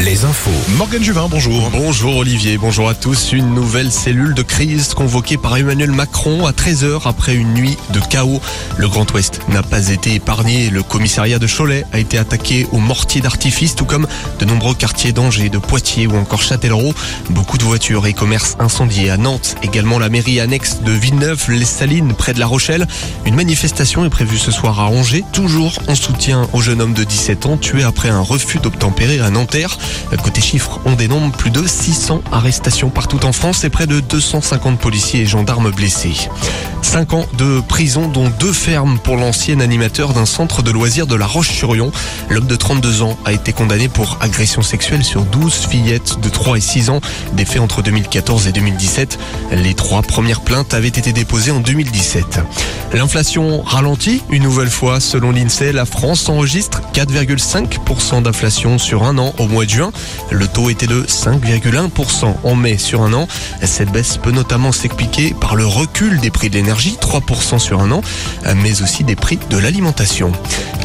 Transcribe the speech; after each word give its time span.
Les 0.00 0.24
infos. 0.24 0.50
Morgane 0.78 1.02
Juvin, 1.02 1.28
bonjour. 1.28 1.70
Bonjour 1.72 2.16
Olivier, 2.16 2.56
bonjour 2.56 2.88
à 2.88 2.94
tous. 2.94 3.32
Une 3.32 3.54
nouvelle 3.54 3.92
cellule 3.92 4.32
de 4.32 4.40
crise 4.40 4.94
convoquée 4.94 5.36
par 5.36 5.58
Emmanuel 5.58 5.92
Macron 5.92 6.46
à 6.46 6.52
13h 6.52 7.02
après 7.04 7.34
une 7.34 7.52
nuit 7.52 7.76
de 7.92 8.00
chaos. 8.00 8.40
Le 8.78 8.88
Grand 8.88 9.12
Ouest 9.12 9.40
n'a 9.48 9.62
pas 9.62 9.90
été 9.90 10.14
épargné. 10.14 10.70
Le 10.70 10.82
commissariat 10.82 11.38
de 11.38 11.46
Cholet 11.46 11.84
a 11.92 11.98
été 11.98 12.16
attaqué 12.16 12.66
au 12.72 12.78
mortier 12.78 13.20
d'artifice, 13.20 13.74
tout 13.74 13.84
comme 13.84 14.06
de 14.38 14.44
nombreux 14.46 14.74
quartiers 14.74 15.12
d'Angers, 15.12 15.50
de 15.50 15.58
Poitiers 15.58 16.06
ou 16.06 16.16
encore 16.16 16.40
Châtellerault. 16.40 16.94
Beaucoup 17.28 17.58
de 17.58 17.64
voitures 17.64 18.06
et 18.06 18.14
commerces 18.14 18.56
incendiés 18.58 19.10
à 19.10 19.18
Nantes. 19.18 19.56
Également 19.62 19.98
la 19.98 20.08
mairie 20.08 20.40
annexe 20.40 20.80
de 20.80 20.92
Villeneuve-les-Salines, 20.92 22.14
près 22.14 22.32
de 22.32 22.40
La 22.40 22.46
Rochelle. 22.46 22.86
Une 23.26 23.34
manifestation 23.34 24.06
est 24.06 24.10
prévue 24.10 24.38
ce 24.38 24.50
soir 24.50 24.80
à 24.80 24.86
Angers, 24.86 25.24
toujours 25.32 25.78
en 25.88 25.94
soutien 25.94 26.48
au 26.54 26.62
jeune 26.62 26.80
homme 26.80 26.94
de 26.94 27.04
17 27.04 27.44
ans 27.44 27.58
tué 27.58 27.82
après 27.82 28.08
un 28.08 28.20
refus 28.20 28.58
d'obtempérer 28.58 29.20
à 29.20 29.30
Côté 30.22 30.40
chiffres, 30.40 30.80
on 30.84 30.92
dénombre 30.92 31.32
plus 31.36 31.50
de 31.50 31.66
600 31.66 32.22
arrestations 32.30 32.90
partout 32.90 33.24
en 33.24 33.32
France 33.32 33.64
et 33.64 33.70
près 33.70 33.86
de 33.86 34.00
250 34.00 34.78
policiers 34.78 35.22
et 35.22 35.26
gendarmes 35.26 35.70
blessés. 35.70 36.28
5 36.82 37.14
ans 37.14 37.26
de 37.38 37.60
prison 37.60 38.08
dont 38.08 38.30
deux 38.38 38.52
fermes 38.52 38.98
pour 38.98 39.16
l'ancien 39.16 39.60
animateur 39.60 40.12
d'un 40.12 40.26
centre 40.26 40.62
de 40.62 40.70
loisirs 40.70 41.06
de 41.06 41.14
La 41.14 41.26
Roche-sur-Yon. 41.26 41.90
L'homme 42.28 42.46
de 42.46 42.56
32 42.56 43.02
ans 43.02 43.18
a 43.24 43.32
été 43.32 43.52
condamné 43.52 43.88
pour 43.88 44.18
agression 44.20 44.62
sexuelle 44.62 45.04
sur 45.04 45.22
12 45.22 45.54
fillettes 45.70 46.20
de 46.20 46.28
3 46.28 46.58
et 46.58 46.60
6 46.60 46.90
ans, 46.90 47.00
des 47.32 47.44
faits 47.44 47.62
entre 47.62 47.82
2014 47.82 48.46
et 48.48 48.52
2017. 48.52 49.18
Les 49.52 49.74
trois 49.74 50.02
premières 50.02 50.40
plaintes 50.40 50.74
avaient 50.74 50.88
été 50.88 51.12
déposées 51.12 51.50
en 51.50 51.60
2017. 51.60 52.40
L'inflation 52.92 53.62
ralentit 53.62 54.22
une 54.30 54.42
nouvelle 54.42 54.68
fois. 54.68 55.00
Selon 55.00 55.30
l'INSEE, 55.30 55.72
la 55.72 55.86
France 55.86 56.28
enregistre 56.28 56.82
4,5% 56.92 58.22
d'inflation 58.22 58.78
sur 58.78 59.04
un 59.04 59.16
an 59.16 59.32
au 59.38 59.48
mois 59.48 59.64
de 59.64 59.70
juin. 59.70 59.92
Le 60.30 60.46
taux 60.46 60.68
était 60.68 60.86
de 60.86 61.02
5,1% 61.02 62.34
en 62.44 62.54
mai 62.54 62.76
sur 62.76 63.02
un 63.02 63.14
an. 63.14 63.28
Cette 63.62 63.90
baisse 63.90 64.18
peut 64.18 64.30
notamment 64.30 64.72
s'expliquer 64.72 65.34
par 65.40 65.56
le 65.56 65.64
recul 65.64 66.20
des 66.20 66.30
prix 66.30 66.50
de 66.50 66.56
l'énergie, 66.56 66.71
3% 66.74 67.58
sur 67.58 67.80
un 67.80 67.90
an, 67.90 68.02
mais 68.56 68.82
aussi 68.82 69.04
des 69.04 69.16
prix 69.16 69.38
de 69.50 69.58
l'alimentation 69.58 70.32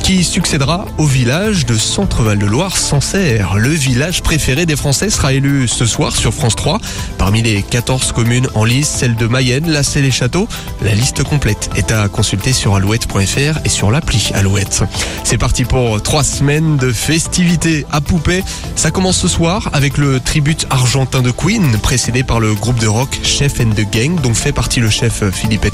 qui 0.08 0.24
succédera 0.24 0.86
au 0.98 1.06
village 1.06 1.66
de 1.66 1.76
Centre-Val 1.76 2.38
de 2.38 2.46
Loire, 2.46 2.78
Sancerre. 2.78 3.56
Le 3.56 3.68
village 3.68 4.24
préféré 4.24 4.66
des 4.66 4.78
Français 4.78 5.10
sera 5.10 5.34
élu 5.34 5.68
ce 5.68 5.86
soir 5.86 6.16
sur 6.16 6.34
France 6.34 6.56
3. 6.56 6.80
Parmi 7.18 7.42
les 7.42 7.62
14 7.62 8.14
communes 8.14 8.48
en 8.56 8.64
lice, 8.64 8.88
celle 8.88 9.16
de 9.16 9.28
Mayenne, 9.28 9.70
la 9.70 9.82
les 9.96 10.12
Châteaux. 10.12 10.48
La 10.82 10.94
liste 10.94 11.24
complète 11.24 11.70
est 11.76 11.92
à 11.92 12.08
consulter 12.08 12.54
sur 12.54 12.76
alouette.fr 12.76 13.60
et 13.66 13.70
sur 13.70 13.92
l'appli 13.92 14.32
Alouette. 14.34 14.86
C'est 15.26 15.38
parti 15.38 15.66
pour 15.66 16.02
trois 16.02 16.24
semaines 16.24 16.78
de 16.78 16.94
festivités 16.94 17.86
à 17.92 18.00
poupée. 18.00 18.46
Ça 18.78 18.92
commence 18.92 19.18
ce 19.18 19.28
soir 19.28 19.70
avec 19.74 19.98
le 19.98 20.22
tribute 20.22 20.68
argentin 20.70 21.22
de 21.22 21.32
Queen, 21.32 21.78
précédé 21.80 22.24
par 22.24 22.40
le 22.40 22.54
groupe 22.54 22.80
de 22.80 22.88
rock 22.88 23.20
Chef 23.24 23.60
and 23.60 23.72
the 23.72 23.86
Gang, 23.92 24.22
dont 24.22 24.34
fait 24.34 24.54
partie 24.54 24.80
le 24.80 24.90
chef 24.90 25.30
Philippe 25.32 25.66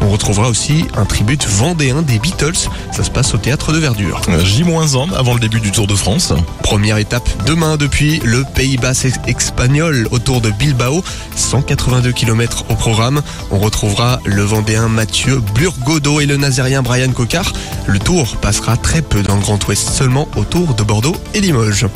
On 0.00 0.08
retrouvera 0.08 0.48
aussi 0.48 0.86
un 0.96 1.04
tribute 1.04 1.46
vendéen 1.46 2.02
des 2.02 2.18
Beatles. 2.18 2.68
Ça 2.92 3.04
se 3.04 3.10
passe 3.10 3.32
au 3.32 3.38
théâtre 3.38 3.72
de 3.72 3.78
Verdure. 3.78 4.20
J-1 4.42 5.14
avant 5.14 5.34
le 5.34 5.40
début 5.40 5.60
du 5.60 5.70
Tour 5.70 5.86
de 5.86 5.94
France. 5.94 6.32
Première 6.62 6.96
étape 6.96 7.28
demain 7.46 7.76
depuis 7.76 8.20
le 8.24 8.44
Pays 8.54 8.76
Bas 8.76 8.92
espagnol 9.26 10.08
autour 10.10 10.40
de 10.40 10.50
Bilbao. 10.50 11.04
182 11.36 12.10
km 12.10 12.64
au 12.70 12.74
programme. 12.74 13.22
On 13.52 13.58
retrouvera 13.58 14.20
le 14.24 14.42
Vendéen 14.42 14.88
Mathieu 14.88 15.40
Burgodo 15.54 16.20
et 16.20 16.26
le 16.26 16.36
Nazérien 16.36 16.82
Brian 16.82 17.12
Cocard. 17.12 17.52
Le 17.86 17.98
tour 18.00 18.36
passera 18.38 18.76
très 18.76 19.02
peu 19.02 19.22
dans 19.22 19.36
le 19.36 19.42
Grand 19.42 19.64
Ouest, 19.68 19.90
seulement 19.90 20.28
autour 20.34 20.74
de 20.74 20.82
Bordeaux 20.82 21.16
et 21.34 21.40
Limoges. 21.40 21.86